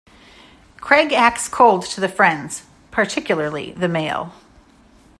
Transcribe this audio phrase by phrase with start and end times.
[0.77, 4.33] Craig acts cold to the friends, particularly the male.